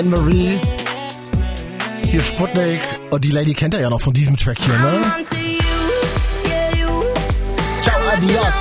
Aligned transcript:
Anne-Marie. 0.00 0.58
Hier 2.10 2.24
Sputnik. 2.24 2.80
Und 3.10 3.22
die 3.22 3.32
Lady 3.32 3.52
kennt 3.52 3.74
er 3.74 3.82
ja 3.82 3.90
noch 3.90 4.00
von 4.00 4.14
diesem 4.14 4.34
Track 4.34 4.56
hier, 4.58 4.78
ne? 4.78 5.02
Ciao, 7.82 7.98
adios. 8.10 8.54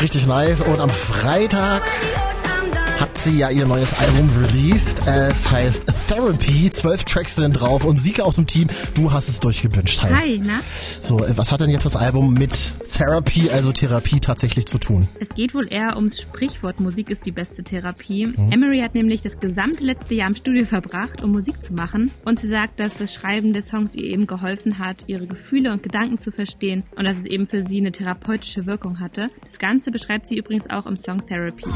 Richtig 0.00 0.26
nice. 0.26 0.60
Und 0.62 0.80
am 0.80 0.90
Freitag 0.90 1.82
sie 3.24 3.38
ja 3.38 3.50
ihr 3.50 3.66
neues 3.66 3.94
Album 4.00 4.28
released. 4.42 4.98
Es 5.06 5.48
heißt 5.48 5.84
Therapy. 6.08 6.70
Zwölf 6.70 7.04
Tracks 7.04 7.36
sind 7.36 7.52
drauf 7.52 7.84
und 7.84 7.96
Sieke 7.96 8.24
aus 8.24 8.36
dem 8.36 8.48
Team, 8.48 8.68
du 8.94 9.12
hast 9.12 9.28
es 9.28 9.38
durchgewünscht. 9.38 10.02
Hi. 10.02 10.10
Hi, 10.12 10.42
na? 10.44 10.60
So, 11.02 11.20
was 11.36 11.52
hat 11.52 11.60
denn 11.60 11.70
jetzt 11.70 11.86
das 11.86 11.94
Album 11.94 12.34
mit 12.34 12.72
Therapy, 12.92 13.48
also 13.48 13.70
Therapie, 13.70 14.18
tatsächlich 14.18 14.66
zu 14.66 14.78
tun? 14.78 15.06
Es 15.20 15.28
geht 15.28 15.54
wohl 15.54 15.72
eher 15.72 15.94
ums 15.96 16.20
Sprichwort, 16.20 16.80
Musik 16.80 17.10
ist 17.10 17.24
die 17.24 17.30
beste 17.30 17.62
Therapie. 17.62 18.26
Mhm. 18.26 18.50
Emery 18.50 18.80
hat 18.80 18.94
nämlich 18.94 19.22
das 19.22 19.38
gesamte 19.38 19.84
letzte 19.84 20.16
Jahr 20.16 20.28
im 20.28 20.34
Studio 20.34 20.64
verbracht, 20.64 21.22
um 21.22 21.30
Musik 21.30 21.62
zu 21.62 21.74
machen. 21.74 22.10
Und 22.24 22.40
sie 22.40 22.48
sagt, 22.48 22.80
dass 22.80 22.96
das 22.96 23.14
Schreiben 23.14 23.52
der 23.52 23.62
Songs 23.62 23.94
ihr 23.94 24.04
eben 24.04 24.26
geholfen 24.26 24.80
hat, 24.80 25.04
ihre 25.06 25.28
Gefühle 25.28 25.70
und 25.70 25.84
Gedanken 25.84 26.18
zu 26.18 26.32
verstehen 26.32 26.82
und 26.96 27.04
dass 27.04 27.18
es 27.18 27.26
eben 27.26 27.46
für 27.46 27.62
sie 27.62 27.78
eine 27.78 27.92
therapeutische 27.92 28.66
Wirkung 28.66 28.98
hatte. 28.98 29.28
Das 29.44 29.60
Ganze 29.60 29.92
beschreibt 29.92 30.26
sie 30.26 30.38
übrigens 30.38 30.68
auch 30.68 30.86
im 30.86 30.96
Song 30.96 31.24
Therapy. 31.26 31.66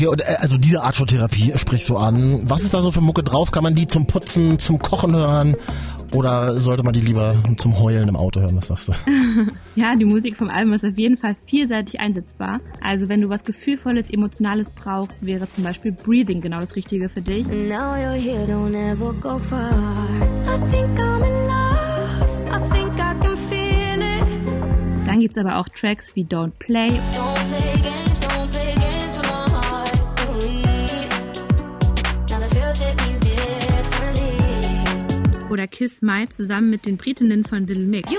Okay, 0.00 0.08
und 0.08 0.22
äh, 0.22 0.36
also 0.38 0.56
diese 0.56 0.82
Art 0.82 0.94
von 0.94 1.06
Therapie 1.06 1.52
sprichst 1.56 1.86
du 1.90 1.98
an. 1.98 2.40
Was 2.44 2.62
ist 2.62 2.72
da 2.72 2.80
so 2.80 2.90
für 2.90 3.02
Mucke 3.02 3.22
drauf? 3.22 3.50
Kann 3.50 3.62
man 3.62 3.74
die 3.74 3.86
zum 3.86 4.06
Putzen, 4.06 4.58
zum 4.58 4.78
Kochen 4.78 5.14
hören? 5.14 5.56
Oder 6.14 6.58
sollte 6.58 6.82
man 6.82 6.94
die 6.94 7.02
lieber 7.02 7.34
zum 7.58 7.78
Heulen 7.78 8.08
im 8.08 8.16
Auto 8.16 8.40
hören? 8.40 8.56
Was 8.56 8.68
sagst 8.68 8.88
du? 8.88 8.92
ja, 9.74 9.94
die 9.96 10.06
Musik 10.06 10.38
vom 10.38 10.48
Album 10.48 10.72
ist 10.72 10.86
auf 10.86 10.96
jeden 10.96 11.18
Fall 11.18 11.36
vielseitig 11.44 12.00
einsetzbar. 12.00 12.60
Also 12.80 13.10
wenn 13.10 13.20
du 13.20 13.28
was 13.28 13.44
Gefühlvolles, 13.44 14.08
Emotionales 14.08 14.70
brauchst, 14.70 15.26
wäre 15.26 15.50
zum 15.50 15.64
Beispiel 15.64 15.92
Breathing 15.92 16.40
genau 16.40 16.60
das 16.60 16.76
Richtige 16.76 17.10
für 17.10 17.20
dich. 17.20 17.46
Now 17.46 17.94
you're 17.94 18.14
here, 18.14 18.46
don't 18.46 18.74
ever 18.74 19.12
go 19.12 19.36
far. 19.36 19.70
I 20.46 20.70
think 20.70 20.98
I'm 20.98 21.22
in 21.22 21.46
love. 21.46 22.40
I 22.48 22.72
think 22.72 22.94
I 22.94 23.12
can 23.20 23.36
feel 23.36 24.00
it. 24.00 25.06
Dann 25.06 25.20
gibt's 25.20 25.36
aber 25.36 25.58
auch 25.58 25.68
Tracks 25.68 26.16
wie 26.16 26.24
Don't 26.24 26.52
Play. 26.58 26.88
Don't 26.88 27.29
oder 35.50 35.66
Kiss 35.66 36.00
My 36.00 36.28
zusammen 36.28 36.70
mit 36.70 36.86
den 36.86 36.96
Britinnen 36.96 37.44
von 37.44 37.66
Little 37.66 37.86
Mix. 37.86 38.10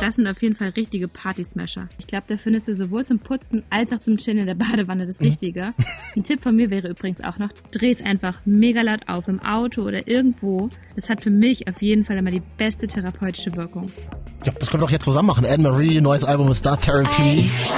Das 0.00 0.16
sind 0.16 0.28
auf 0.28 0.42
jeden 0.42 0.54
Fall 0.54 0.68
richtige 0.68 1.08
Party-Smasher. 1.08 1.88
Ich 1.98 2.06
glaube, 2.06 2.26
da 2.28 2.36
findest 2.36 2.68
du 2.68 2.74
sowohl 2.74 3.06
zum 3.06 3.20
Putzen 3.20 3.64
als 3.70 3.90
auch 3.90 3.98
zum 3.98 4.18
Chillen 4.18 4.40
in 4.40 4.46
der 4.46 4.54
Badewanne 4.54 5.06
das 5.06 5.18
mhm. 5.18 5.28
Richtige. 5.28 5.70
Ein 6.14 6.24
Tipp 6.24 6.42
von 6.42 6.54
mir 6.54 6.68
wäre 6.68 6.88
übrigens 6.88 7.22
auch 7.22 7.38
noch, 7.38 7.48
dreh 7.72 7.90
es 7.90 8.02
einfach 8.02 8.38
mega 8.44 8.82
laut 8.82 9.08
auf 9.08 9.28
im 9.28 9.42
Auto 9.42 9.82
oder 9.82 10.06
irgendwo. 10.06 10.68
Das 10.94 11.08
hat 11.08 11.22
für 11.22 11.30
mich 11.30 11.68
auf 11.68 11.80
jeden 11.80 12.04
Fall 12.04 12.18
immer 12.18 12.30
die 12.30 12.42
beste 12.58 12.86
therapeutische 12.86 13.56
Wirkung. 13.56 13.90
Ja, 14.44 14.52
das 14.52 14.70
können 14.70 14.82
wir 14.82 14.86
doch 14.86 14.92
jetzt 14.92 15.04
zusammen 15.04 15.28
machen. 15.28 15.46
Anne-Marie, 15.46 16.02
neues 16.02 16.24
Album 16.24 16.48
ist 16.50 16.58
Star 16.58 16.78
Therapy. 16.78 17.50
Hey. 17.50 17.74